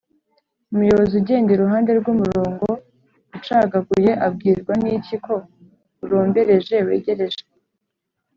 [0.73, 2.65] umuyobozi ugenda iruhande rw’umurongo
[3.35, 5.35] ucagaguye abwirwa niki ko
[6.03, 7.41] urombereje wegereje?